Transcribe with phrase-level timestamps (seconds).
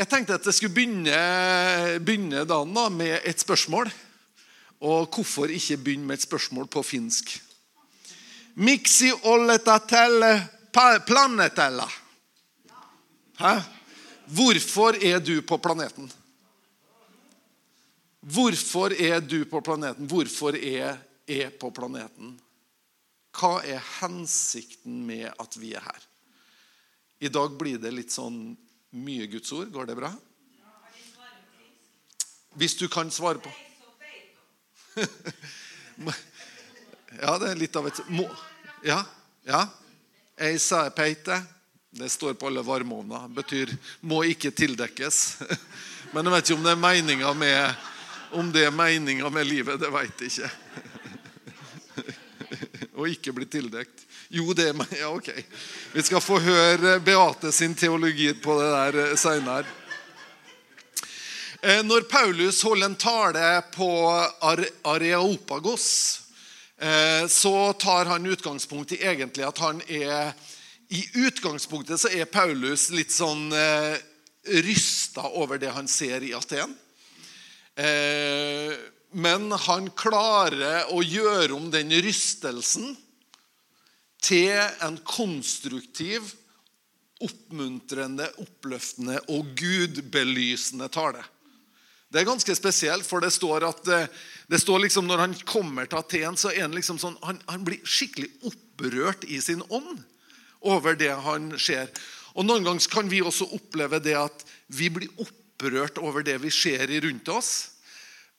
[0.00, 1.16] Jeg tenkte at jeg skulle begynne,
[2.00, 3.90] begynne dagen da, med et spørsmål.
[4.80, 7.34] Og hvorfor ikke begynne med et spørsmål på finsk?
[8.56, 9.10] Miksi
[11.04, 11.84] planetella?
[13.42, 13.52] Hæ?
[14.24, 16.08] Hvorfor er du på planeten?
[18.20, 20.06] Hvorfor er du på planeten?
[20.08, 20.96] Hvorfor er
[21.28, 22.40] jeg på planeten?
[23.36, 26.02] Hva er hensikten med at vi er her?
[27.20, 28.56] I dag blir det litt sånn
[28.90, 29.70] mye Guds ord.
[29.72, 30.12] Går det bra?
[32.58, 33.50] Hvis du kan svare på
[37.20, 38.00] Ja, det er litt av et
[38.82, 39.04] Ja.
[39.46, 39.66] ja.
[40.40, 41.42] Eisa peite.
[41.90, 43.28] Det står på alle varmeovner.
[43.28, 45.42] Betyr 'må ikke tildekkes'.
[46.12, 47.74] Men jeg vet ikke om det er meninga med
[49.30, 50.50] med livet, det veit jeg ikke.
[52.98, 54.06] Å ikke bli tildekt.
[54.30, 54.80] Jo, det er.
[55.00, 55.30] Ja, ok.
[55.92, 59.66] Vi skal få høre Beate sin teologi på det der seinere.
[61.62, 63.88] Eh, Når Paulus holder en tale på
[64.40, 65.88] Are- Areopagos,
[66.78, 70.32] eh, så tar han utgangspunkt i egentlig at han er
[70.90, 73.98] I utgangspunktet så er Paulus litt sånn eh,
[74.64, 76.72] rysta over det han ser i Aten.
[77.78, 78.72] Eh,
[79.12, 82.96] Men han klarer å gjøre om den rystelsen
[84.20, 84.52] til
[84.84, 86.34] en konstruktiv,
[87.20, 91.24] oppmuntrende, oppløftende og gudbelysende tale.
[92.10, 94.06] Det er ganske spesielt, for det står at eh,
[94.50, 97.66] det står liksom når han kommer til Aten, så er han liksom sånn, han, han
[97.66, 100.00] blir skikkelig opprørt i sin ånd
[100.66, 101.92] over det han ser.
[102.34, 104.42] Og Noen ganger kan vi også oppleve det at
[104.74, 107.52] vi blir opprørt over det vi ser rundt oss.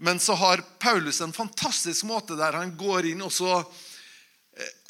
[0.03, 3.61] Men så har Paulus en fantastisk måte der han går inn og så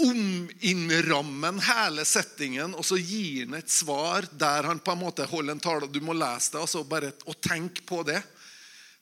[0.02, 5.56] ominnrammer hele settingen, og så gir han et svar der han på en måte holder
[5.56, 5.90] en tale.
[5.92, 8.20] Du må lese det, altså bare, og tenk på det.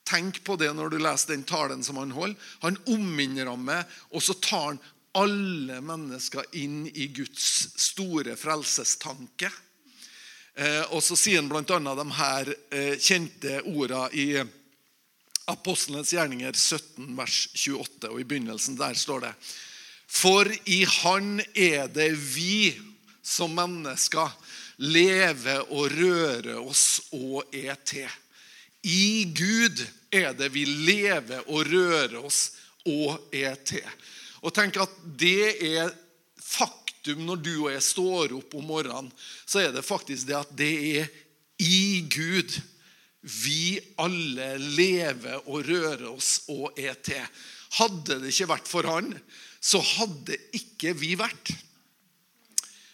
[0.09, 2.51] Tenk på det når du leser den talen som han holder.
[2.65, 4.81] Han ominnrammer, og så tar han
[5.17, 9.49] alle mennesker inn i Guds store frelsestanke.
[10.59, 11.63] Eh, og så sier han bl.a.
[11.63, 14.27] de her eh, kjente ordene i
[15.49, 18.11] Apostlenes gjerninger 17, vers 28.
[18.11, 19.33] Og i begynnelsen der står det
[20.09, 22.73] For i Han er det vi
[23.23, 24.31] som mennesker
[24.81, 28.09] lever og rører oss og er til.
[28.83, 32.55] I Gud er det vi lever og rører oss
[32.87, 33.85] og er til.
[34.41, 35.91] Og tenk at det er
[36.39, 39.11] faktum når du og jeg står opp om morgenen,
[39.45, 41.09] så er det faktisk det at det er
[41.59, 42.55] i Gud
[43.19, 47.23] vi alle lever og rører oss og er til.
[47.75, 49.11] Hadde det ikke vært for han,
[49.59, 51.53] så hadde ikke vi vært.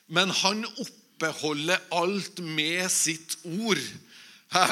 [0.07, 3.81] Men han oppreholder alt med sitt ord.
[4.53, 4.67] Hæ?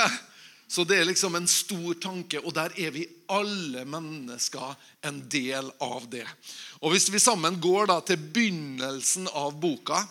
[0.73, 4.73] Så det er liksom en stor tanke, og der er vi alle mennesker
[5.05, 6.25] en del av det.
[6.81, 10.01] Og Hvis vi sammen går da til begynnelsen av boka,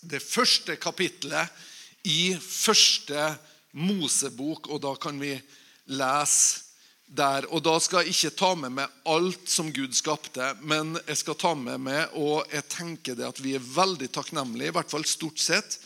[0.00, 1.52] det første kapitlet
[2.08, 3.34] i første
[3.76, 5.34] Mosebok, og da kan vi
[5.92, 6.65] lese
[7.06, 7.46] der.
[7.54, 11.38] Og da skal jeg ikke ta med meg alt som Gud skapte, men jeg skal
[11.38, 15.06] ta med meg, og jeg tenker det at vi er veldig takknemlige, i hvert fall
[15.08, 15.78] stort sett,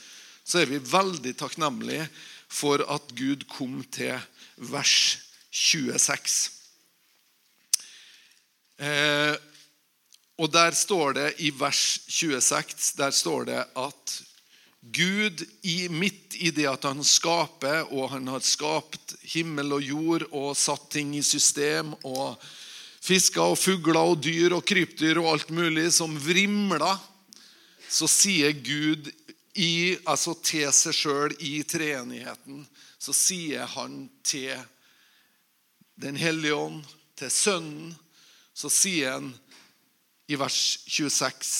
[0.44, 2.08] så er vi veldig takknemlige
[2.50, 4.16] for at Gud kom til
[4.70, 5.20] vers
[5.50, 6.40] 26.
[8.80, 9.36] Eh,
[10.40, 14.14] og der står det i vers 26 der står det at
[14.80, 20.24] Gud i, midt i det at han skaper, og han har skapt himmel og jord
[20.30, 22.40] og satt ting i system, og
[23.04, 26.96] fisker og fugler og dyr og krypdyr og alt mulig som vrimler,
[27.90, 29.10] så sier Gud
[29.58, 32.64] i, altså til seg sjøl i treenigheten,
[33.00, 34.54] så sier han til
[36.00, 37.90] Den hellige ånd, til Sønnen,
[38.56, 39.26] så sier han
[40.32, 41.50] i vers 26.: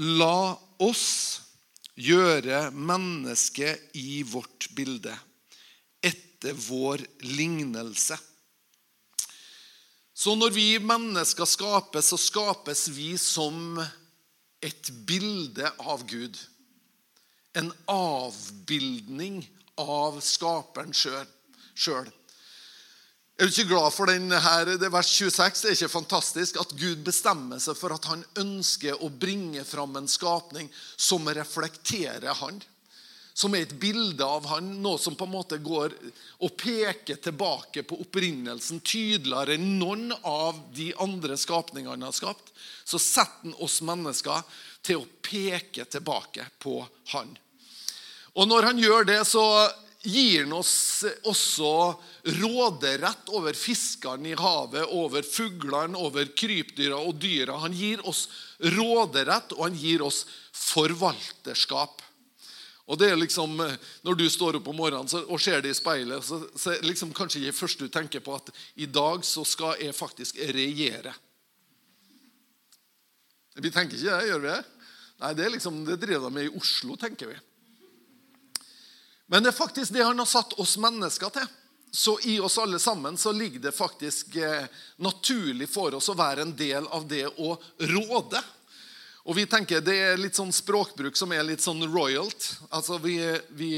[0.00, 1.43] La oss
[1.94, 5.14] gjøre mennesket i vårt bilde,
[6.02, 8.18] etter vår lignelse.
[10.14, 13.80] Så når vi mennesker skapes, så skapes vi som
[14.62, 16.38] et bilde av Gud.
[17.54, 19.42] En avbildning
[19.78, 22.10] av skaperen sjøl.
[23.34, 25.64] Er du ikke glad for den her, det vers 26?
[25.64, 29.96] Det er ikke fantastisk at Gud bestemmer seg for at han ønsker å bringe fram
[29.98, 32.62] en skapning som reflekterer han.
[33.34, 35.96] Som er et bilde av han, noe som på en måte går
[36.46, 42.54] og peker tilbake på opprinnelsen tydeligere enn noen av de andre skapningene han har skapt.
[42.86, 44.46] Så setter han oss mennesker
[44.86, 46.84] til å peke tilbake på
[47.16, 47.34] han.
[48.38, 49.42] Og når han gjør det, så
[50.04, 51.72] gir han oss også
[52.38, 57.58] råderett over fiskene i havet, over fuglene, over krypdyra og dyra.
[57.64, 58.26] Han gir oss
[58.60, 60.24] råderett, og han gir oss
[60.54, 62.02] forvalterskap.
[62.84, 63.56] Og det er liksom,
[64.04, 67.46] Når du står opp om morgenen og ser det i speilet, så, så liksom kanskje
[67.46, 71.14] det første du tenker på at i dag så skal jeg faktisk regjere.
[73.54, 74.62] Vi tenker ikke det, gjør vi det?
[75.22, 77.36] Nei, Det, er liksom, det driver de med i Oslo, tenker vi.
[79.34, 81.46] Men det er faktisk det han har satt oss mennesker til.
[81.90, 84.68] Så i oss alle sammen så ligger det faktisk eh,
[85.02, 88.44] naturlig for oss å være en del av det å råde.
[89.26, 92.46] Og vi tenker Det er litt sånn språkbruk som er litt sånn royalt.
[92.70, 93.18] Altså vi,
[93.58, 93.72] vi,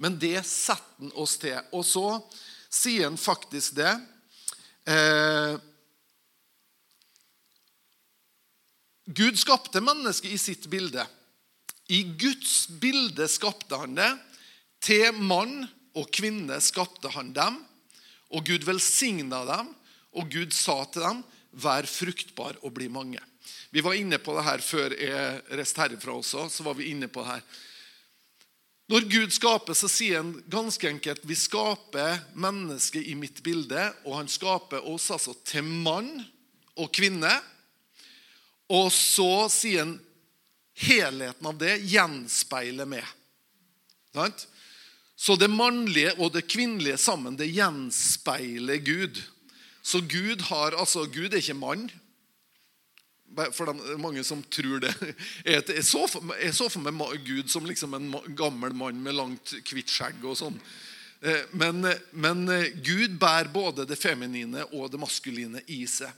[0.00, 1.60] men det setter han oss til.
[1.76, 2.08] Og så
[2.72, 3.92] sier han faktisk det.
[4.88, 5.54] Eh,
[9.04, 11.04] Gud skapte mennesket i sitt bilde.
[11.92, 14.14] I Guds bilde skapte han det.
[14.84, 15.62] Til mann
[15.96, 17.60] og kvinne skapte han dem.
[18.34, 19.70] Og Gud velsigna dem,
[20.14, 21.22] og Gud sa til dem,
[21.54, 23.22] 'Vær fruktbar og bli mange'.
[23.70, 26.48] Vi var inne på det her før jeg reiste herifra også.
[26.48, 27.42] så var vi inne på det her.
[28.88, 33.94] Når Gud skaper, så sier han ganske enkelt vi skaper mennesket i mitt bilde.
[34.04, 36.24] Og han skaper oss altså til mann
[36.76, 37.32] og kvinne.
[38.68, 40.00] Og så sier han
[40.74, 43.04] helheten av det gjenspeiler meg.
[45.16, 49.20] Så det mannlige og det kvinnelige sammen, det gjenspeiler Gud.
[49.82, 51.86] Så Gud har altså Gud er ikke mann.
[53.54, 54.94] For det er mange som tror det.
[55.46, 60.38] Jeg så for meg Gud som liksom en gammel mann med langt, hvitt skjegg og
[60.38, 60.58] sånn.
[61.24, 62.44] Eh, men, men
[62.84, 66.10] Gud bærer både det feminine og det maskuline i seg.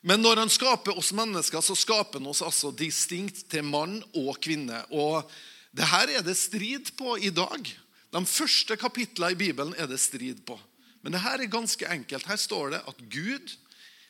[0.00, 4.36] Men når han skaper oss mennesker, så skaper han oss altså distinkt til mann og
[4.42, 4.84] kvinne.
[4.94, 5.26] Og
[5.76, 7.70] det her er det strid på i dag.
[8.14, 10.56] De første kapitlene i Bibelen er det strid på.
[11.02, 12.26] Men det her er ganske enkelt.
[12.26, 13.54] Her står det at Gud,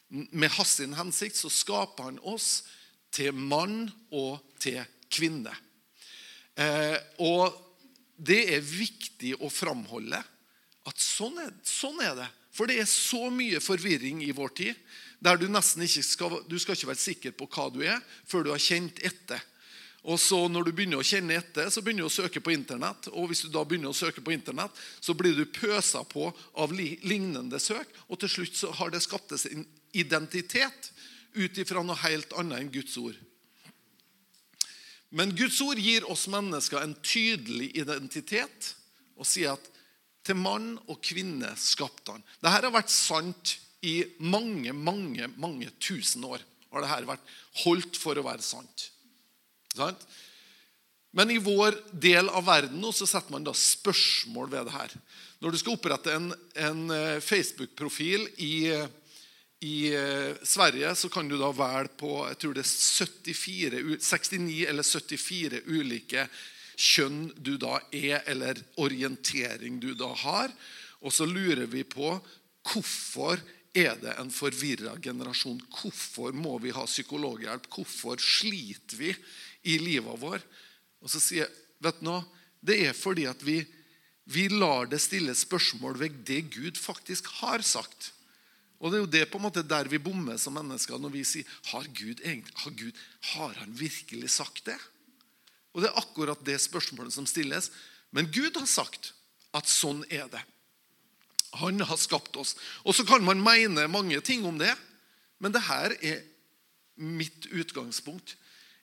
[0.09, 2.63] med hans hensikt, så skaper han oss
[3.13, 4.81] til mann og til
[5.13, 5.53] kvinne.
[6.59, 7.53] Eh, og
[8.19, 10.19] det er viktig å framholde
[10.89, 12.29] at sånn er, sånn er det.
[12.55, 14.81] For det er så mye forvirring i vår tid
[15.23, 18.47] der du nesten ikke skal, du skal ikke være sikker på hva du er før
[18.47, 19.43] du har kjent etter.
[20.09, 23.11] Og så Når du begynner å kjenne etter, så begynner du å søke på Internett.
[23.13, 24.73] Og hvis du da begynner å søke på Internett,
[25.05, 27.91] så blir du pøsa på av lignende søk.
[28.09, 30.93] Og til slutt så har det skapt sin en identitet
[31.37, 33.17] ut ifra noe helt annet enn Guds ord.
[35.11, 38.75] Men Guds ord gir oss mennesker en tydelig identitet
[39.17, 39.71] og sier at
[40.25, 42.25] til mann og kvinne skapte han.
[42.41, 47.35] Dette har vært sant i mange, mange, mange tusen år har dette vært
[47.65, 48.91] holdt for å være sant.
[49.77, 50.09] Sant?
[51.17, 54.95] Men i vår del av verden nå så setter man da spørsmål ved det her.
[55.41, 56.29] Når du skal opprette en,
[56.59, 58.55] en eh, Facebook-profil i,
[59.65, 64.61] i, eh, Sverige, så kan du da velge på jeg tror det er 74, 69
[64.69, 66.29] eller 74 ulike
[66.79, 70.53] kjønn du da er, eller orientering du da har.
[71.03, 72.13] Og så lurer vi på
[72.69, 73.41] hvorfor
[73.79, 75.61] er det en forvirra generasjon.
[75.81, 77.69] Hvorfor må vi ha psykologhjelp?
[77.73, 79.13] Hvorfor sliter vi
[79.63, 80.43] i livet vår?
[81.03, 82.25] Og så sier jeg, vet du noe,
[82.61, 83.61] Det er fordi at vi,
[84.27, 88.13] vi lar det stille spørsmål ved det Gud faktisk har sagt.
[88.79, 91.25] Og Det er jo det på en måte der vi bommer som mennesker når vi
[91.27, 92.99] sier har Gud, har Gud
[93.35, 94.79] har han virkelig sagt det?
[95.75, 97.71] Og Det er akkurat det spørsmålet som stilles.
[98.11, 99.13] Men Gud har sagt
[99.55, 100.43] at sånn er det.
[101.63, 102.57] Han har skapt oss.
[102.85, 104.75] Og så kan man mene mange ting om det,
[105.39, 106.25] men det her er
[106.99, 108.35] mitt utgangspunkt.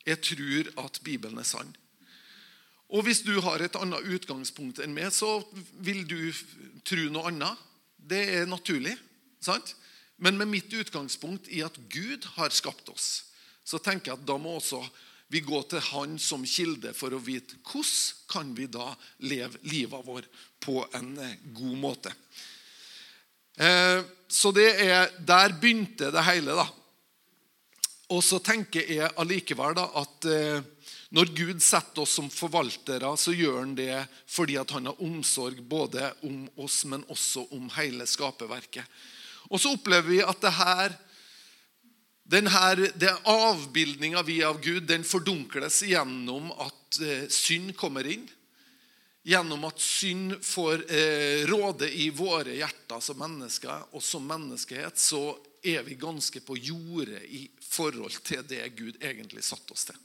[0.05, 1.71] Jeg tror at Bibelen er sann.
[2.93, 5.39] Og hvis du har et annet utgangspunkt enn meg, så
[5.81, 6.19] vil du
[6.85, 7.63] tro noe annet.
[7.97, 8.93] Det er naturlig.
[9.41, 9.75] sant?
[10.17, 13.25] Men med mitt utgangspunkt i at Gud har skapt oss,
[13.65, 14.83] så tenker jeg at da må også
[15.33, 18.91] vi gå til Han som kilde for å vite hvordan kan vi da
[19.25, 20.27] leve livet vår
[20.61, 21.15] på en
[21.53, 22.13] god måte.
[23.57, 26.55] Eh, så det er, der begynte det hele.
[26.57, 26.67] da.
[28.13, 30.61] Og så tenker jeg allikevel da at eh,
[31.15, 36.11] når Gud setter oss som forvaltere, så gjør han det fordi han har omsorg både
[36.27, 38.85] om oss, men også om hele skaperverket.
[39.49, 40.53] Og så opplever vi at det
[42.53, 48.27] her, det avbildninga vi av Gud den fordunkles gjennom at eh, synd kommer inn
[49.25, 55.33] gjennom at synd får eh, råde i våre hjerter som mennesker, og som menneskehet, så
[55.65, 59.97] er vi ganske på jordet i forhold til det Gud egentlig satte oss til.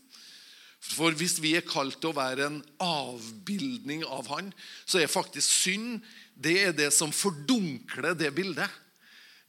[0.81, 4.49] For hvis vi er kalt til å være en avbildning av han,
[4.89, 6.01] så er faktisk synd
[6.41, 8.71] det er det som fordunkler det bildet.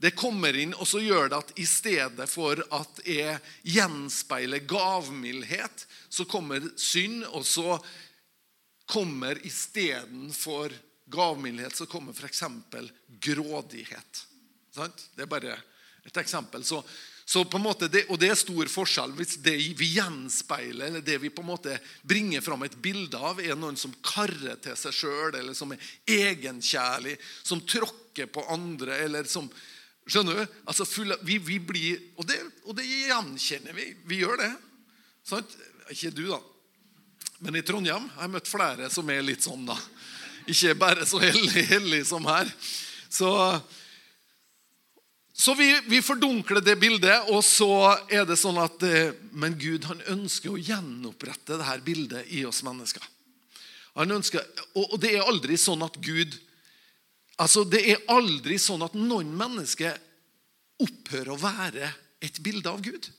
[0.01, 5.86] Det kommer inn, og så gjør det at i stedet for at jeg gjenspeiler gavmildhet,
[6.10, 7.77] så kommer synd, og så
[8.91, 10.74] kommer istedenfor
[11.12, 12.44] gavmildhet så kommer f.eks.
[13.20, 14.25] grådighet.
[14.75, 15.58] Det er bare
[16.05, 16.63] et eksempel.
[16.65, 16.84] Så
[17.31, 21.43] så det, og det er stor forskjell hvis det vi gjenspeiler, eller det vi på
[21.46, 25.55] en måte bringer fram et bilde av, er noen som karrer til seg sjøl, eller
[25.55, 29.48] som er egenkjærlig, som tråkker på andre, eller som
[30.12, 30.53] Skjønner du?
[30.65, 33.84] Altså full, vi, vi, blir, og det, og det, gjenkjenner vi.
[34.10, 34.50] Vi gjør det.
[35.29, 35.53] Sant?
[35.93, 36.39] Ikke du, da.
[37.46, 39.77] Men i Trondheim har jeg møtt flere som er litt sånn, da.
[40.50, 42.50] Ikke bare så hellig, hellig som her.
[43.13, 43.29] Så
[45.42, 49.88] så vi, vi, fordunkler det bildet, og så er det sånn at eh, Men Gud
[49.90, 53.02] han ønsker å gjenopprette det her bildet i oss mennesker.
[53.98, 54.46] Han ønsker,
[54.78, 56.38] og, det er aldri sånn at Gud
[57.42, 59.98] altså Det er aldri sånn at noen mennesker
[60.82, 61.90] opphører å være
[62.22, 63.10] et bilde av Gud.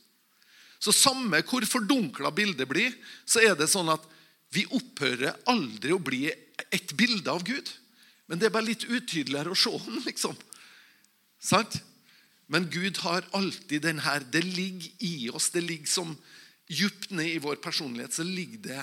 [0.78, 2.94] Så samme hvor fordunkla bildet blir,
[3.26, 4.06] så er det sånn at
[4.54, 7.66] vi opphører aldri å bli et bilde av Gud.
[8.30, 10.38] Men det er bare litt utydeligere å se den, liksom.
[11.42, 11.82] Sant?
[12.52, 14.20] Men Gud har alltid den her.
[14.32, 15.50] Det ligger i oss.
[15.50, 16.16] Det ligger som
[16.72, 18.80] djupt ned i vår personlighet så ligger det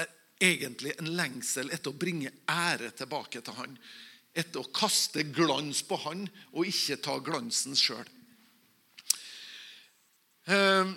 [0.00, 3.76] eh, egentlig en lengsel etter å bringe ære tilbake til Han.
[4.32, 8.08] Etter å kaste glans på Han og ikke ta glansen sjøl.
[10.50, 10.94] Ehm,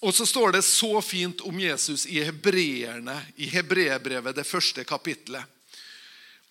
[0.00, 5.44] og så står det så fint om Jesus i hebreerne, i hebreerbrevet, det første kapitlet.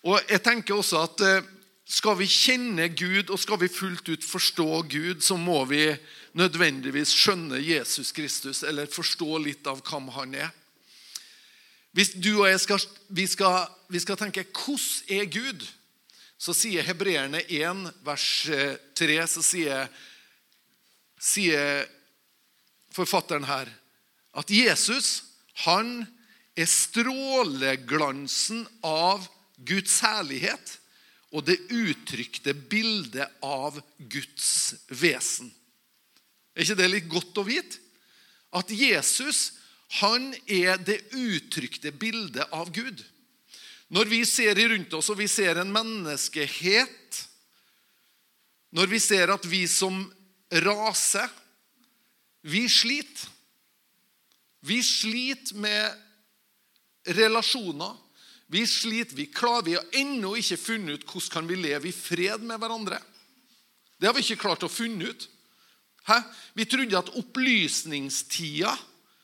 [0.06, 1.48] Og jeg tenker også at eh,
[1.90, 5.88] skal vi kjenne Gud og skal vi fullt ut forstå Gud, så må vi
[6.38, 10.52] nødvendigvis skjønne Jesus Kristus eller forstå litt av hvem han er.
[11.90, 15.66] Hvis du og jeg skal, vi skal, vi skal tenke 'Hvordan er Gud?'
[16.38, 18.48] så sier hebreerne 1, vers
[18.94, 19.88] 3, eh, så sier,
[21.20, 21.84] sier
[22.94, 23.68] forfatteren her
[24.32, 25.24] at Jesus
[25.66, 26.06] han
[26.56, 29.28] er stråleglansen av
[29.58, 30.79] Guds herlighet
[31.30, 35.50] og det uttrykte bildet av Guds vesen.
[36.54, 37.78] Er ikke det litt godt å vite?
[38.50, 39.52] At Jesus
[39.98, 43.02] han er det uttrykte bildet av Gud.
[43.90, 47.26] Når vi ser rundt oss og vi ser en menneskehet
[48.70, 50.04] Når vi ser at vi som
[50.62, 51.24] rase
[52.46, 53.26] Vi sliter.
[54.60, 55.96] Vi sliter med
[57.16, 57.96] relasjoner.
[58.50, 61.94] Vi sliter, vi klarer, vi har ennå ikke funnet ut hvordan kan vi leve i
[61.94, 62.98] fred med hverandre.
[64.00, 65.26] Det har vi ikke klart å funne ut.
[66.08, 66.16] Hæ?
[66.58, 68.72] Vi trodde at opplysningstida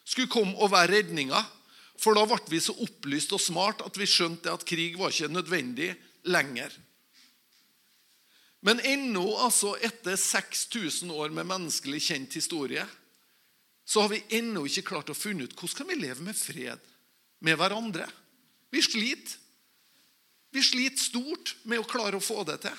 [0.07, 1.41] skulle komme og være redninga.
[1.99, 5.33] For da ble vi så opplyst og smart at vi skjønte at krig var ikke
[5.33, 5.95] nødvendig
[6.29, 6.71] lenger.
[8.67, 12.85] Men ennå, altså etter 6000 år med menneskelig kjent historie,
[13.87, 16.87] så har vi ennå ikke klart å funne ut hvordan kan vi leve med fred
[17.47, 18.07] med hverandre.
[18.71, 19.39] Vi sliter.
[20.51, 22.77] Vi sliter stort med å klare å få det til.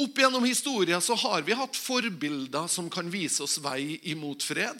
[0.00, 4.78] Opp gjennom historien så har vi hatt forbilder som kan vise oss vei imot fred.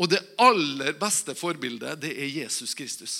[0.00, 3.16] Og det aller beste forbildet, det er Jesus Kristus.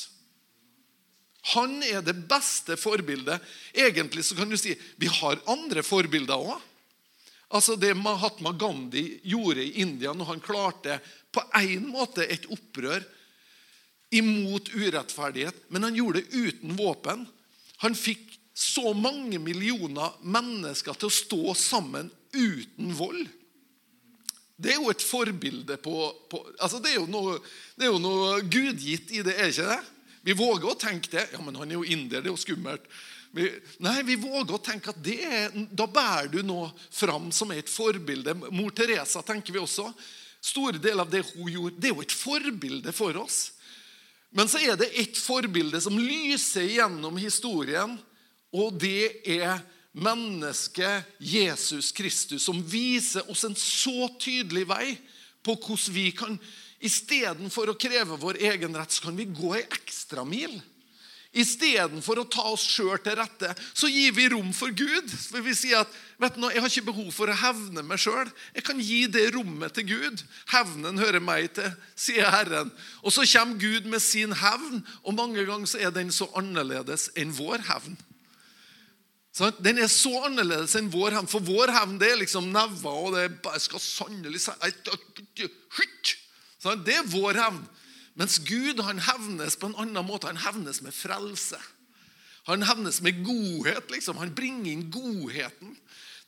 [1.53, 3.43] Han er det beste forbildet.
[3.75, 6.69] Egentlig så kan du si vi har andre forbilder òg.
[7.53, 10.97] Altså Det Mahatma Gandhi gjorde i India når han klarte
[11.35, 13.05] på en måte et opprør
[14.13, 17.27] imot urettferdighet, men han gjorde det uten våpen.
[17.85, 23.25] Han fikk så mange millioner mennesker til å stå sammen uten vold.
[24.63, 25.95] Det er jo et forbilde på,
[26.31, 27.39] på altså det, er jo noe,
[27.75, 29.81] det er jo noe gudgitt i det, er ikke det?
[30.23, 31.25] Vi våger å tenke det.
[31.33, 32.85] Ja, men han er jo inder, det er jo skummelt.
[33.33, 33.49] Vi,
[33.83, 37.63] nei, vi våger å tenke at det er, da bærer du noe fram som er
[37.63, 38.37] et forbilde.
[38.53, 39.89] Mor Teresa tenker vi også.
[40.43, 43.41] Store deler av det hun gjorde, det er jo et forbilde for oss.
[44.33, 47.99] Men så er det ett forbilde som lyser gjennom historien,
[48.53, 49.61] og det er
[49.93, 54.95] mennesket Jesus Kristus, som viser oss en så tydelig vei
[55.45, 56.39] på hvordan vi kan
[56.83, 60.57] Istedenfor å kreve vår egen rett, så kan vi gå ei ekstramil.
[61.33, 65.09] Istedenfor å ta oss sjøl til rette, så gir vi rom for Gud.
[65.09, 68.29] For Vi sier at vet du, jeg har ikke behov for å hevne meg sjøl.
[68.53, 70.21] Jeg kan gi det rommet til Gud.
[70.53, 72.69] Hevnen hører meg til, sier Herren.
[73.01, 77.09] Og så kommer Gud med sin hevn, og mange ganger så er den så annerledes
[77.17, 77.97] enn vår hevn.
[79.65, 83.17] Den er så annerledes enn vår hevn, for vår hevn det er liksom never, og
[83.17, 84.45] det er skal sannelig
[86.85, 87.65] Det er vår hevn.
[88.19, 90.29] Mens Gud han hevnes på en annen måte.
[90.29, 91.61] Han hevnes med frelse.
[92.51, 93.91] Han hevnes med godhet.
[93.91, 94.21] liksom.
[94.21, 95.77] Han bringer inn godheten.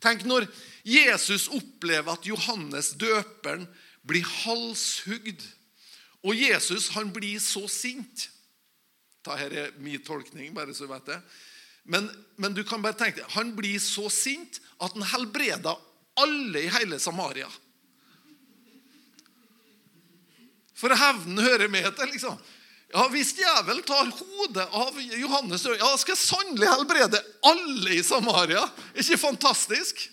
[0.05, 0.47] Tenk når
[0.85, 3.67] Jesus opplever at Johannes døperen
[4.05, 5.43] blir halshugd.
[6.25, 8.29] Og Jesus han blir så sint.
[9.25, 11.21] Dette er min tolkning, bare så du vet det.
[11.85, 12.09] Men,
[12.41, 15.81] men, du kan bare tenke deg, han blir så sint at han helbreder
[16.21, 17.49] alle i hele Samaria.
[20.75, 22.39] For hevnen hører med til, liksom.
[22.95, 28.63] Ja, Hvis djevelen tar hodet av Johannes ja, skal jeg sannelig helbrede alle i Samaria.
[28.95, 30.05] Ikke fantastisk?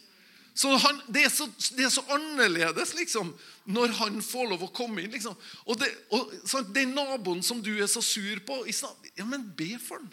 [0.53, 1.45] Så han, det, er så,
[1.77, 3.29] det, er så, annerledes liksom,
[3.71, 5.13] når han får lov å komme inn.
[5.13, 5.37] liksom.
[5.65, 9.75] Og, det, og sant, Den naboen som du er så sur på Ja, men be
[9.79, 10.09] for han.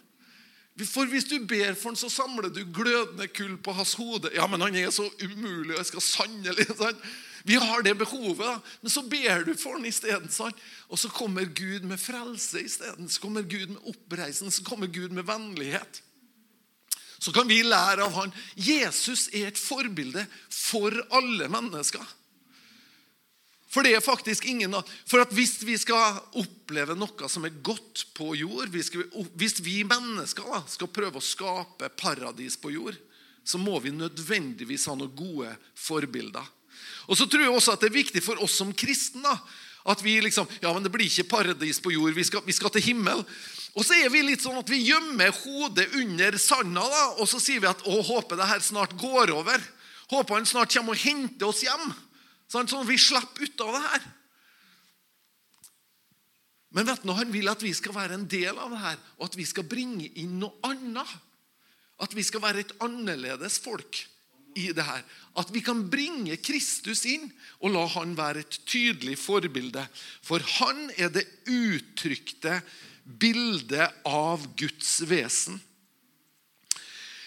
[0.87, 4.31] For hvis du ber for han, så samler du glødende kull på hans hode.
[4.35, 7.09] Ja, men han er så umulig, og jeg skal sannelig sant?
[7.43, 10.29] Vi har det behovet, men så ber du for den isteden.
[10.89, 13.09] Og så kommer Gud med frelse isteden.
[13.09, 16.01] Så kommer Gud med oppreisen, så kommer Gud med vennlighet.
[17.19, 18.31] Så kan vi lære av han.
[18.55, 22.03] Jesus er et forbilde for alle mennesker.
[23.69, 24.73] For det er faktisk ingen
[25.05, 30.47] For at hvis vi skal oppleve noe som er godt på jord Hvis vi mennesker
[30.49, 32.97] da, skal prøve å skape paradis på jord,
[33.45, 36.45] så må vi nødvendigvis ha noen gode forbilder.
[37.09, 39.33] Og så tror jeg også at det er viktig for oss som kristne
[39.89, 42.13] at vi liksom Ja, men det blir ikke paradis på jord.
[42.13, 43.23] Vi skal, vi skal til himmel.
[43.77, 47.39] Og så er vi litt sånn at vi gjemmer hodet under sanda, da, og så
[47.41, 49.61] sier vi at å, håper det her snart går over.
[50.09, 51.91] Håper han snart kommer og henter oss hjem.
[52.49, 54.07] Sånn at vi slipper ut av det her.
[56.75, 59.29] Men vet du, han vil at vi skal være en del av det her, og
[59.29, 61.17] at vi skal bringe inn noe annet.
[62.01, 64.03] At vi skal være et annerledes folk
[64.57, 65.03] i det her.
[65.37, 67.29] At vi kan bringe Kristus inn
[67.59, 69.85] og la han være et tydelig forbilde.
[70.25, 72.59] For han er det uttrykte
[73.19, 75.59] bildet av Guds vesen.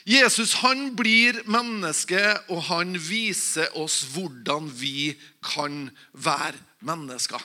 [0.08, 2.18] Jesus han blir menneske,
[2.50, 5.12] og han viser oss hvordan vi
[5.46, 7.42] kan være mennesker.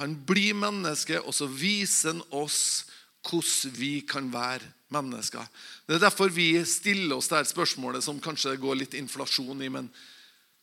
[0.00, 2.60] Han blir menneske, og så viser han oss
[3.26, 5.44] hvordan vi kan være mennesker.
[5.86, 9.68] Det er derfor vi stiller oss det spørsmålet som kanskje går litt inflasjon i.
[9.72, 9.90] Men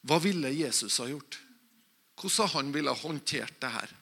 [0.08, 1.39] hva ville Jesus ha gjort?
[2.17, 3.93] Hvordan han ville ha håndtert det her?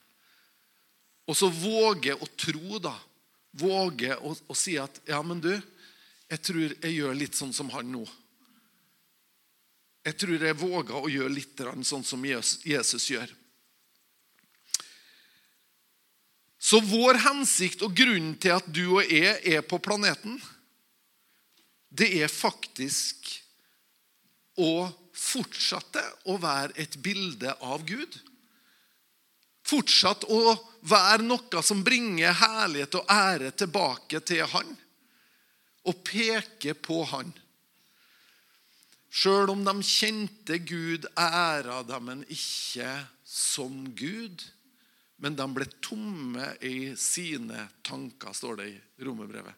[1.26, 2.96] Og så våge å tro, da.
[3.56, 5.54] Våge å, å si at ja, men du,
[6.30, 8.04] jeg tror jeg gjør litt sånn som han nå.
[10.06, 13.32] Jeg tror jeg våger å gjøre litt sånn som Jesus gjør.
[16.65, 20.39] Så vår hensikt og grunnen til at du og jeg er på planeten,
[21.93, 23.28] det er faktisk
[24.58, 26.01] å fortsette
[26.32, 28.17] å være et bilde av Gud.
[29.65, 30.56] Fortsatt å
[30.89, 34.73] være noe som bringer herlighet og ære tilbake til Han.
[35.86, 37.30] Og peke på Han.
[39.13, 42.89] Sjøl om de kjente Gud, æra dem en ikke
[43.21, 44.41] som Gud
[45.23, 49.54] men de ble tomme i sine tanker, står det i romerbrevet.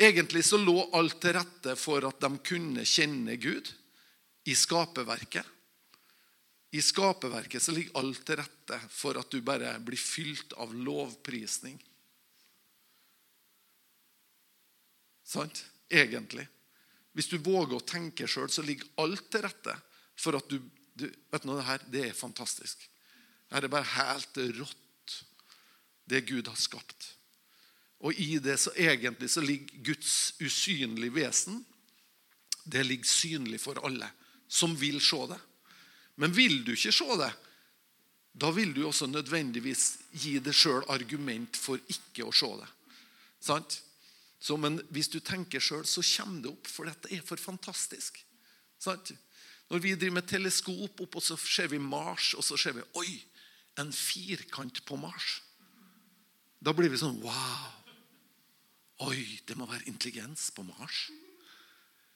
[0.00, 3.68] Egentlig så lå alt til rette for at de kunne kjenne Gud
[4.48, 5.44] i skaperverket.
[6.70, 11.76] I skaperverket så ligger alt til rette for at du bare blir fylt av lovprisning.
[15.26, 15.64] Sant?
[15.90, 16.46] Egentlig.
[17.14, 19.74] Hvis du våger å tenke sjøl, så ligger alt til rette
[20.18, 20.58] for at du,
[20.94, 22.89] du Vet du noe, det her det er fantastisk.
[23.50, 25.16] Det er bare helt rått,
[26.06, 27.14] det Gud har skapt.
[28.00, 31.64] Og i det så egentlig så ligger Guds usynlige vesen.
[32.64, 34.08] Det ligger synlig for alle
[34.50, 35.38] som vil se det.
[36.20, 37.30] Men vil du ikke se det,
[38.40, 39.84] da vil du også nødvendigvis
[40.22, 42.68] gi deg sjøl argument for ikke å se det.
[43.42, 43.80] Sant?
[44.40, 48.22] Så, men hvis du tenker sjøl, så kommer det opp, for dette er for fantastisk.
[48.80, 49.12] Sant?
[49.70, 52.86] Når vi driver med teleskop opp, og så ser vi Mars, og så ser vi
[53.02, 53.18] Oi!
[53.80, 55.40] En firkant på Mars.
[56.60, 57.76] Da blir vi sånn Wow!
[59.08, 61.06] Oi, det må være intelligens på Mars.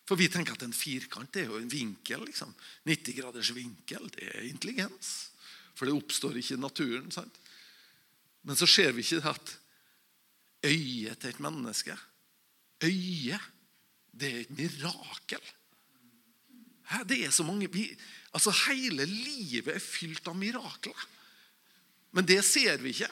[0.04, 2.26] For vi tenker at en firkant det er jo en vinkel.
[2.28, 2.52] liksom.
[2.84, 5.30] 90 graders vinkel, det er intelligens.
[5.74, 7.08] For det oppstår ikke i naturen.
[7.10, 7.40] sant?
[8.44, 9.56] Men så ser vi ikke at
[10.64, 11.96] øyet til et menneske
[12.84, 13.40] Øyet,
[14.12, 15.40] det er et mirakel.
[17.08, 17.86] Det er så mange, vi,
[18.34, 21.06] altså Hele livet er fylt av mirakler.
[22.14, 23.10] Men det ser vi ikke.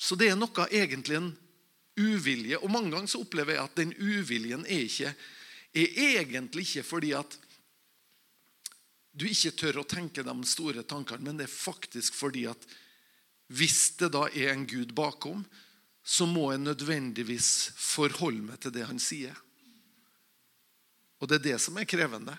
[0.00, 1.30] Så det er noe egentlig en
[2.00, 2.58] uvilje.
[2.58, 5.12] Og mange ganger så opplever jeg at den uviljen er, ikke,
[5.76, 7.36] er egentlig ikke fordi at
[9.12, 12.66] du ikke tør å tenke de store tankene, men det er faktisk fordi at
[13.50, 15.42] hvis det da er en Gud bakom,
[16.02, 19.34] så må jeg nødvendigvis forholde meg til det han sier.
[21.20, 22.34] Og det er det som er krevende.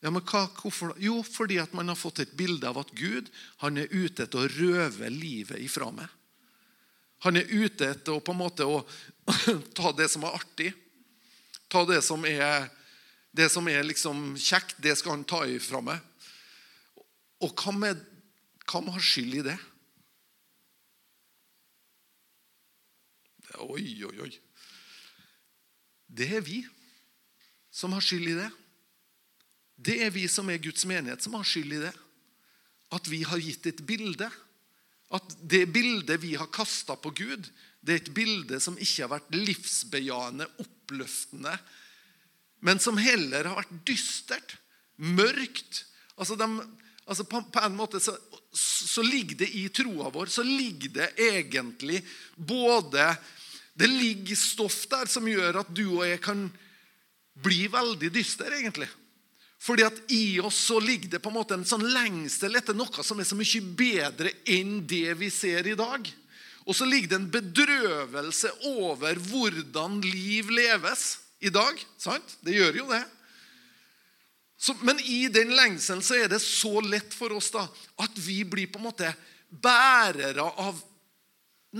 [0.00, 0.94] Ja, men hva, hvorfor?
[1.00, 3.28] Jo, fordi at man har fått et bilde av at Gud
[3.60, 6.08] han er ute etter å røve livet ifra meg.
[7.26, 8.80] Han er ute etter å på en måte å
[9.76, 10.70] ta det som er artig.
[11.70, 12.70] Ta det som er,
[13.36, 16.00] det som er liksom kjekt, det skal han ta ifra meg.
[17.44, 18.00] Og hva med,
[18.64, 19.58] hva med har skyld i det?
[23.60, 24.32] Oi, oi, oi.
[26.08, 26.62] Det er vi
[27.70, 28.48] som har skyld i det.
[29.80, 31.92] Det er vi som er Guds menighet, som har skyld i det.
[32.92, 34.28] At vi har gitt et bilde.
[35.14, 37.48] At det bildet vi har kasta på Gud,
[37.80, 41.54] det er et bilde som ikke har vært livsbejaende, oppløftende,
[42.60, 44.58] men som heller har vært dystert,
[45.00, 45.86] mørkt.
[46.20, 46.46] Altså, de,
[47.08, 48.14] altså på, på, en måte så,
[48.52, 52.02] så ligger det i troa vår så ligger det egentlig
[52.36, 53.06] både
[53.72, 56.50] Det ligger stoff der som gjør at du og jeg kan
[57.40, 58.90] bli veldig dyster, egentlig.
[59.60, 63.04] Fordi at i oss så ligger det på en måte en sånn lengsel etter noe
[63.04, 66.08] som er så mye bedre enn det vi ser i dag.
[66.64, 71.76] Og så ligger det en bedrøvelse over hvordan liv leves i dag.
[72.00, 72.38] sant?
[72.40, 73.02] Det gjør jo det.
[74.60, 77.64] Så, men i den lengselen så er det så lett for oss da,
[78.00, 79.12] at vi blir på en måte
[79.48, 80.76] bærere av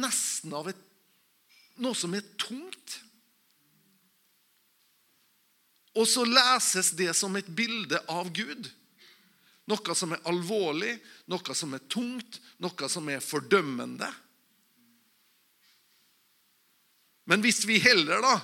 [0.01, 0.81] nesten av et,
[1.81, 3.01] noe som er tungt.
[6.01, 8.71] Og så leses det som et bilde av Gud.
[9.69, 10.97] Noe som er alvorlig,
[11.31, 14.09] noe som er tungt, noe som er fordømmende.
[17.29, 18.39] Men hvis vi heller da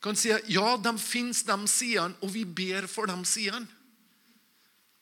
[0.00, 3.68] kan si ja, de fins, de sidene, og vi ber for de sidene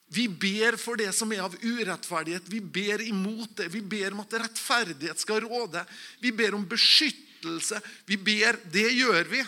[0.08, 2.46] Vi ber for det som er av urettferdighet.
[2.48, 3.66] Vi ber imot det.
[3.68, 5.82] Vi ber om at rettferdighet skal råde.
[6.22, 7.76] Vi ber om beskyttelse.
[8.08, 9.42] Vi ber Det gjør vi.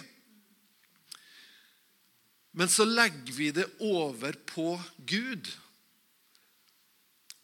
[2.50, 5.50] Men så legger vi det over på Gud.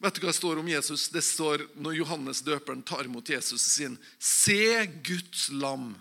[0.02, 1.08] Vet du hva det står om Jesus?
[1.08, 5.94] Det står når Johannes døperen tar imot Jesus sier Se Guds lam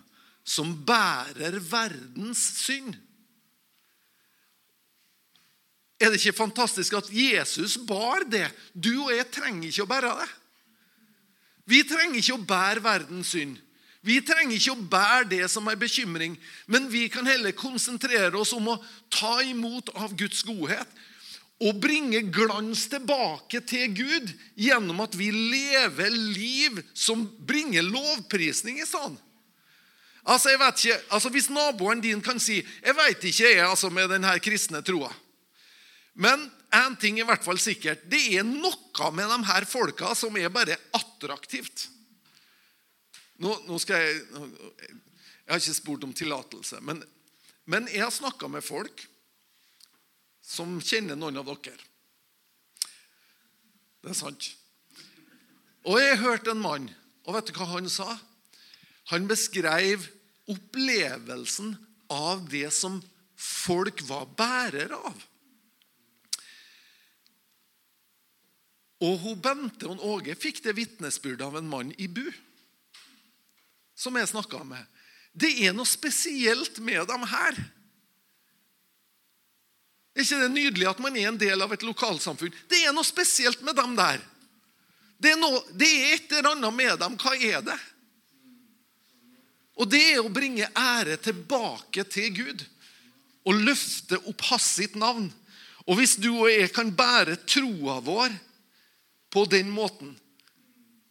[0.46, 2.94] som bærer verdens synd.
[5.96, 8.50] Er det ikke fantastisk at Jesus bar det?
[8.74, 10.28] Du og jeg trenger ikke å bære det.
[11.66, 13.56] Vi trenger ikke å bære verdens synd.
[14.06, 16.36] Vi trenger ikke å bære det som er bekymring,
[16.70, 20.86] men vi kan heller konsentrere oss om å ta imot av Guds godhet
[21.56, 28.86] og bringe glans tilbake til Gud gjennom at vi lever liv som bringer lovprisning i
[28.86, 29.16] stedet.
[30.26, 33.90] Altså, jeg vet ikke, altså Hvis naboen din kan si 'Jeg veit ikke, jeg, altså,
[33.90, 35.14] med denne kristne troa'.
[36.14, 38.10] Men én ting er i hvert fall sikkert.
[38.10, 41.88] Det er noe med de her folka som er bare attraktivt.
[43.42, 44.22] Nå, nå skal jeg
[45.46, 46.80] Jeg har ikke spurt om tillatelse.
[46.82, 47.02] Men,
[47.70, 49.04] men jeg har snakka med folk
[50.42, 51.78] som kjenner noen av dere.
[54.02, 54.48] Det er sant.
[55.86, 56.88] Og jeg hørte en mann,
[57.26, 58.08] og vet du hva han sa?
[59.12, 60.08] Han beskrev
[60.50, 61.76] opplevelsen
[62.10, 62.98] av det som
[63.38, 65.24] folk var bærer av.
[69.06, 72.24] Og hun Bente og Åge fikk det vitnesbyrdet av en mann i Bu.
[73.96, 74.82] Som jeg snakka med.
[75.36, 77.58] Det er noe spesielt med dem her.
[80.16, 82.54] Er ikke det nydelig at man er en del av et lokalsamfunn?
[82.70, 84.22] Det er noe spesielt med dem der.
[85.20, 87.16] Det er, noe, det er et eller annet med dem.
[87.20, 87.76] Hva er det?
[89.76, 92.64] Og det er å bringe ære tilbake til Gud.
[93.48, 95.28] Og løfte opp hans sitt navn.
[95.84, 98.32] Og hvis du og jeg kan bære troa vår
[99.32, 100.16] på den måten,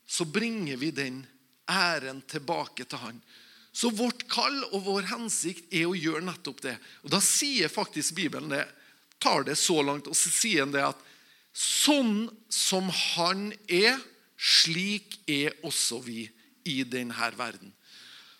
[0.05, 1.21] så bringer vi den
[1.69, 3.19] æren tilbake til han.
[3.75, 6.77] Så vårt kall og vår hensikt er å gjøre nettopp det.
[7.03, 8.63] Og Da sier faktisk Bibelen det,
[9.19, 11.01] tar det så langt, og så sier han det at
[11.55, 13.99] sånn som han er,
[14.35, 16.25] slik er også vi
[16.67, 17.71] i denne verden.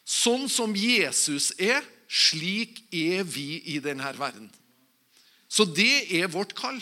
[0.06, 4.52] Sånn som Jesus er, slik er vi i denne verden.
[5.48, 6.78] Så det er vårt kall.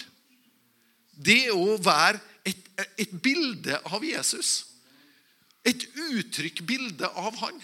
[1.14, 2.60] Det å være et,
[3.00, 4.73] et bilde av Jesus.
[5.68, 7.60] Et uttrykk-bilde av han.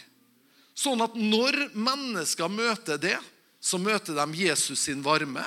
[0.77, 3.17] Sånn at når mennesker møter det,
[3.59, 5.43] så møter de Jesus sin varme,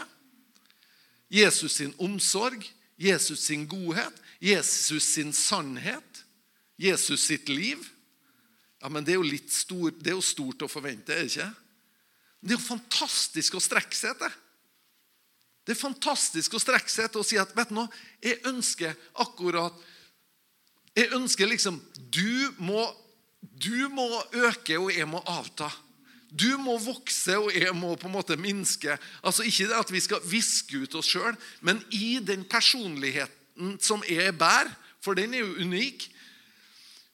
[1.33, 2.67] Jesus sin omsorg,
[3.01, 4.13] Jesus sin godhet,
[4.43, 6.25] Jesus sin sannhet,
[6.77, 7.81] Jesus sitt liv.
[8.83, 11.31] Ja, men det er jo litt stor, det er jo stort å forvente, er det
[11.31, 11.51] ikke?
[12.43, 14.35] Det er jo fantastisk å strekke seg etter.
[15.63, 17.87] Det er fantastisk å strekke seg etter og si at vet du nå,
[18.21, 19.79] jeg ønsker akkurat
[20.97, 21.79] Jeg ønsker liksom
[22.13, 22.85] du må,
[23.41, 25.71] du må øke, og jeg må avta.
[26.29, 28.97] Du må vokse, og jeg må på en måte minske.
[29.25, 34.05] Altså Ikke det at vi skal viske ut oss sjøl, men i den personligheten som
[34.09, 36.09] jeg bærer, for den er jo unik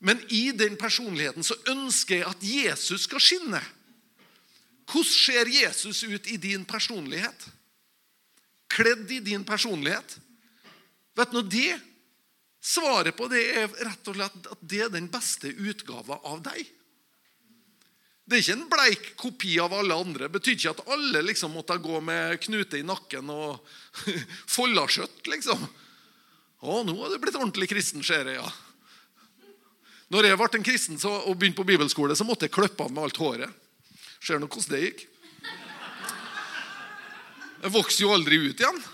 [0.01, 3.59] Men i den personligheten så ønsker jeg at Jesus skal skinne.
[4.87, 7.49] Hvordan ser Jesus ut i din personlighet?
[8.69, 10.19] kledd i din personlighet.
[11.19, 11.79] Vet du, det,
[12.69, 16.67] Svaret på det er rett og slett at det er den beste utgava av deg.
[18.29, 20.27] Det er ikke en bleik kopi av alle andre.
[20.27, 23.63] Det betyr ikke at alle liksom måtte gå med knute i nakken og
[24.57, 25.63] follaskjøtt, liksom.
[26.59, 28.51] Å, nå har du blitt ordentlig kristen, ser jeg, ja.
[30.13, 32.93] Når jeg ble en kristen så, og begynte på bibelskole, så måtte jeg klippe av
[32.93, 33.65] med alt håret.
[34.21, 35.07] Ser du hvordan det gikk?
[37.65, 38.85] Jeg vokste jo aldri ut igjen.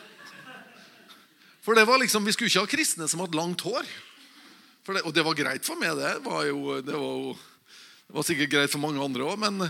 [1.65, 3.89] For det var liksom, Vi skulle ikke ha kristne som hadde langt hår.
[4.85, 6.19] Det, og det var greit for meg, det.
[6.25, 7.37] Var jo, det, var jo,
[8.05, 9.65] det var sikkert greit for mange andre òg, men,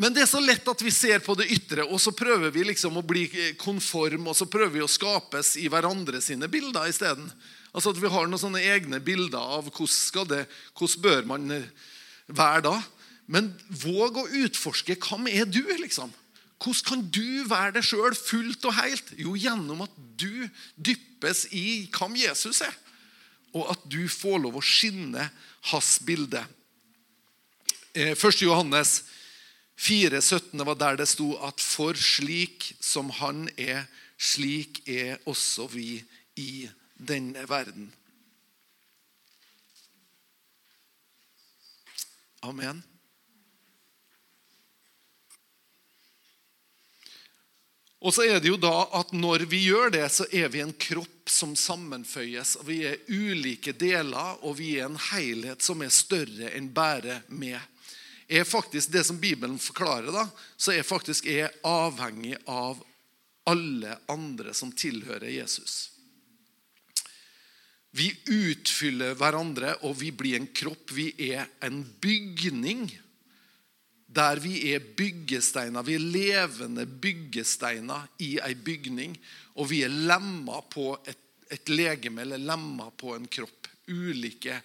[0.00, 2.64] men det er så lett at vi ser på det ytre, og så prøver vi
[2.64, 3.26] liksom å bli
[3.60, 7.28] konform, og så prøver vi å skapes i hverandre sine bilder isteden.
[7.74, 11.54] Altså at vi har noen sånne egne bilder av hvordan, det, hvordan bør man
[12.32, 12.76] være da.
[13.28, 13.52] Men
[13.84, 16.08] våg å utforske hvem er du, liksom.
[16.64, 19.10] Hvordan kan du være deg sjøl fullt og helt?
[19.20, 20.46] Jo, gjennom at du
[20.80, 22.72] dyppes i hvem Jesus er.
[23.52, 25.28] Og at du får lov å skinne
[25.70, 26.40] hans bilde.
[27.94, 28.16] 1.
[28.16, 29.02] Eh, Johannes
[29.76, 33.84] 4, 17 var der det sto at for slik som han er,
[34.16, 36.00] slik er også vi
[36.40, 36.64] i
[36.96, 37.92] denne verden.
[42.44, 42.82] Amen.
[48.04, 50.74] Og så er det jo da at Når vi gjør det, så er vi en
[50.76, 52.56] kropp som sammenføyes.
[52.60, 57.22] og Vi er ulike deler, og vi er en helhet som er større enn bare
[57.28, 57.60] meg.
[58.28, 62.82] Er faktisk Det som Bibelen forklarer, da, så er faktisk jeg avhengig av
[63.46, 65.90] alle andre som tilhører Jesus.
[67.94, 70.90] Vi utfyller hverandre, og vi blir en kropp.
[70.90, 72.88] Vi er en bygning
[74.14, 75.82] der vi er byggesteiner.
[75.82, 79.16] Vi er levende byggesteiner i ei bygning.
[79.58, 83.70] Og vi er lemmer på et, et legeme eller lemmer på en kropp.
[83.90, 84.60] Ulike,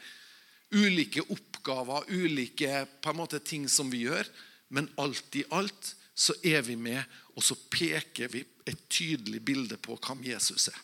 [0.74, 2.86] ulike oppgaver, ulike
[3.18, 4.30] måte ting som vi gjør.
[4.70, 7.00] Men alt i alt så er vi med,
[7.36, 10.80] og så peker vi et tydelig bilde på hvem Jesus er.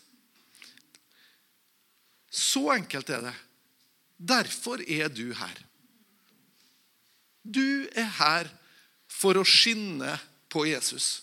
[2.31, 3.35] Så enkelt er det.
[4.15, 5.59] Derfor er du her.
[7.45, 8.49] Du er her
[9.11, 10.17] for å skinne
[10.49, 11.21] på Jesus.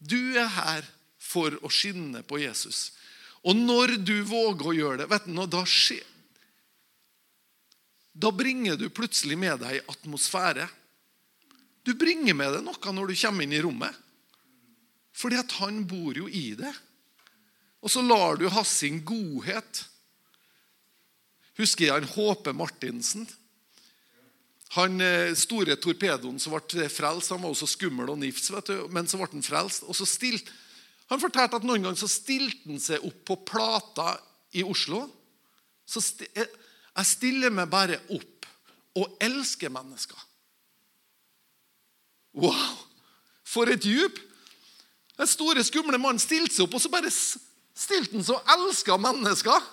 [0.00, 0.86] Du er her
[1.20, 2.90] for å skinne på Jesus.
[3.44, 6.06] Og når du våger å gjøre det, vet du, da skjer
[8.20, 10.66] Da bringer du plutselig med deg atmosfære.
[11.86, 13.94] Du bringer med deg noe når du kommer inn i rommet.
[15.16, 16.72] Fordi at han bor jo i det.
[17.80, 19.86] Og så lar du ha sin godhet
[21.60, 23.26] Husker jeg han Håpe Martinsen?
[24.76, 28.84] Han eh, store torpedoen som ble frelst, han var også skummel og nifs, vet du,
[28.94, 29.86] men så ble han frelst.
[29.86, 30.50] og så stilt,
[31.10, 34.12] Han fortalte at noen ganger så stilte han seg opp på Plata
[34.54, 35.08] i Oslo.
[35.82, 38.46] Så sti, jeg stiller meg bare opp
[38.94, 40.18] og elsker mennesker.
[42.38, 42.78] Wow!
[43.42, 44.20] For et djup!
[45.18, 48.96] Den store, skumle mannen stilte seg opp, og så bare stilte han seg og elska
[49.02, 49.66] mennesker.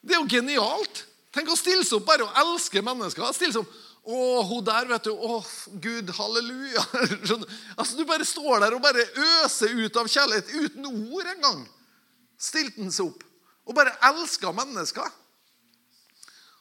[0.00, 1.04] Det er jo genialt.
[1.34, 3.26] Tenk å stille seg opp bare og elske mennesker.
[3.36, 3.74] Stille seg opp.
[4.00, 5.12] Å, hun der, vet du.
[5.14, 5.40] Å,
[5.82, 6.84] Gud, halleluja.
[7.78, 9.04] Altså, Du bare står der og bare
[9.44, 11.62] øser ut av kjærlighet uten ord engang.
[12.40, 13.26] Stilte han seg opp
[13.70, 15.06] og bare elska mennesker.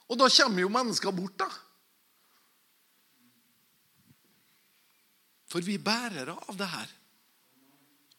[0.09, 1.47] Og da kommer jo mennesker bort, da.
[5.49, 6.91] For vi er bærere av det her.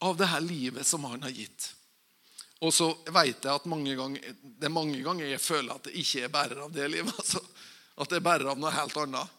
[0.03, 1.69] Av det her livet som han har gitt.
[2.61, 5.97] Og så vet jeg at mange ganger, det er mange ganger jeg føler at det
[5.97, 7.15] ikke er bærer av det livet.
[7.21, 7.43] Altså.
[8.01, 9.37] At det er bærer av noe helt annet.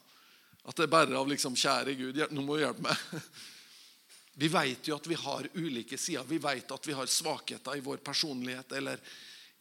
[0.69, 3.29] At det er bærer av liksom, 'Kjære Gud, nå må du hjelpe meg'.
[4.41, 6.23] Vi vet jo at vi har ulike sider.
[6.23, 9.01] Vi vet at vi har svakheter i vår personlighet eller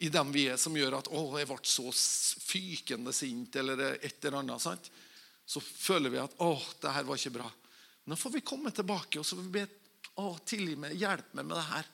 [0.01, 4.25] i dem vi er, som gjør at 'Å, jeg ble så fykende sint', eller et
[4.25, 4.63] eller annet.
[4.63, 4.91] Sant?
[5.45, 7.51] Så føler vi at 'Å, det her var ikke bra'.
[8.07, 9.67] Nå får vi komme tilbake og så får vi be
[10.17, 11.91] 'Å, tilgi meg, hjelp meg med det her'.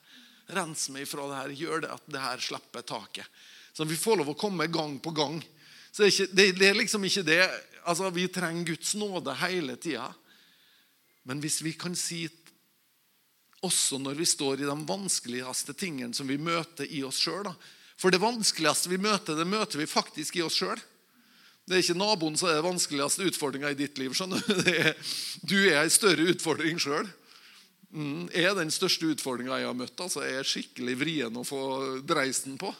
[0.46, 1.54] Rens meg ifra det her.
[1.58, 3.26] Gjør det at det her slipper taket.
[3.72, 5.40] Så vi får lov å komme gang på gang.
[5.90, 7.42] Så det er, ikke, det, det er liksom ikke det.
[7.84, 10.08] Altså, Vi trenger Guds nåde hele tida.
[11.26, 12.26] Men hvis vi kan si
[13.64, 17.48] Også når vi står i de vanskeligste tingene som vi møter i oss sjøl.
[17.98, 20.76] For det vanskeligste vi møter, det møter vi faktisk i oss sjøl.
[21.66, 24.12] Det er ikke naboen som er den vanskeligste utfordringa i ditt liv.
[24.14, 24.60] skjønner Du
[25.50, 27.08] du er en større utfordring sjøl.
[27.94, 30.00] Mm, er den største utfordringa jeg har møtt.
[30.00, 31.62] altså Jeg er skikkelig vrien å få
[32.06, 32.72] dreisen på.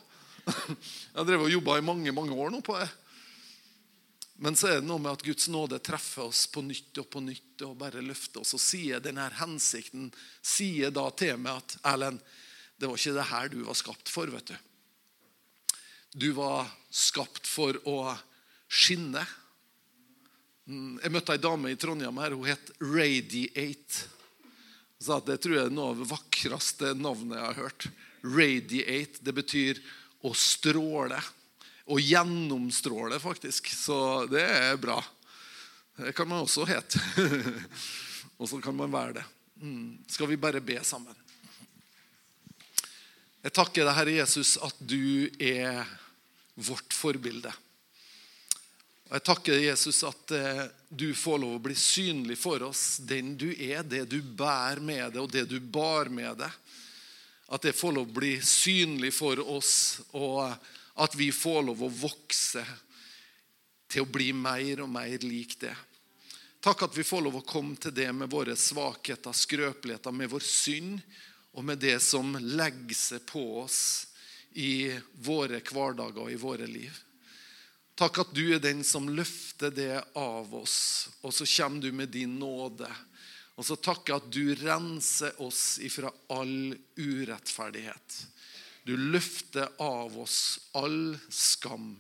[0.47, 2.87] Jeg har drevet og jobba i mange mange år nå på det.
[4.39, 7.23] Men så er det noe med at Guds nåde treffer oss på nytt og på
[7.25, 8.53] nytt og bare løfter oss.
[8.55, 10.11] Og sier denne hensikten
[10.45, 12.21] sier da til meg at Erlend,
[12.77, 14.31] det var ikke det her du var skapt for.
[14.31, 14.57] vet du.
[16.17, 18.13] Du var skapt for å
[18.69, 19.25] skinne.
[20.67, 24.16] Mm, jeg møtte ei dame i Trondheim her, hun het Radiate.
[24.99, 27.89] Så det tror jeg er noe av det vakreste navnet jeg har hørt.
[28.25, 29.81] Radiate, det betyr
[30.25, 31.19] å stråle.
[31.87, 33.69] Å gjennomstråle, faktisk.
[33.77, 33.99] Så
[34.31, 34.99] det er bra.
[35.97, 37.01] Det kan man også hete.
[38.41, 39.27] og så kan man være det.
[39.63, 39.93] Mm.
[40.11, 41.15] Skal vi bare be sammen?
[43.47, 45.87] Jeg takker deg, Herre Jesus, at du er
[46.57, 47.53] vårt forbilde.
[49.07, 53.37] Og Jeg takker Jesus at eh, du får lov å bli synlig for oss, den
[53.39, 56.57] du er, det du bærer med deg, og det du bar med deg.
[57.55, 60.51] At det får lov å bli synlig for oss, og
[60.99, 62.65] at vi får lov å vokse
[63.87, 65.75] til å bli mer og mer lik det.
[66.59, 70.43] Takk at vi får lov å komme til det med våre svakheter, skrøpeligheter, med vår
[70.43, 70.99] synd
[71.55, 73.81] og med det som legger seg på oss
[74.59, 74.91] i
[75.23, 76.91] våre hverdager og i våre liv.
[77.97, 82.13] Takk at du er den som løfter det av oss, og så kommer du med
[82.13, 82.91] din nåde.
[83.57, 88.19] Og så jeg at du renser oss ifra all urettferdighet.
[88.85, 91.95] Du løfter av oss all skam.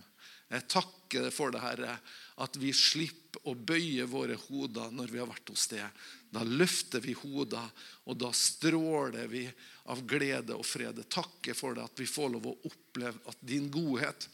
[0.53, 1.97] Jeg takker for det, Herre,
[2.45, 6.05] at vi slipper å bøye våre hoder når vi har vært hos deg.
[6.29, 7.73] Da løfter vi hodene,
[8.05, 9.47] og da stråler vi
[9.89, 11.01] av glede og fred.
[11.01, 14.29] Jeg takker for det at vi får lov å oppleve at din godhet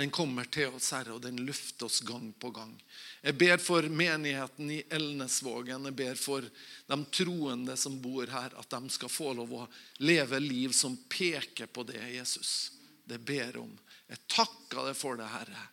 [0.00, 2.72] den kommer til oss, Herre, og den løfter oss gang på gang.
[3.20, 5.88] Jeg ber for menigheten i Elnesvågen.
[5.90, 6.46] Jeg ber for
[6.88, 11.68] de troende som bor her, at de skal få lov å leve liv som peker
[11.68, 12.70] på det Jesus
[13.10, 13.78] det ber om.
[14.06, 15.64] Jeg takker deg for det, Herre.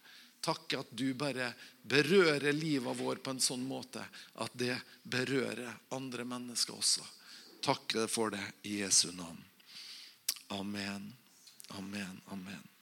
[0.41, 4.01] Takker at du bare berører livet vår på en sånn måte
[4.41, 7.05] at det berører andre mennesker også.
[7.67, 9.43] Deg for det i Jesu navn.
[10.55, 11.11] Amen.
[11.77, 12.21] Amen.
[12.31, 12.76] Amen.